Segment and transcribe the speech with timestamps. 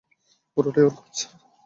[0.57, 1.15] পুরোটাই ওর কাজ।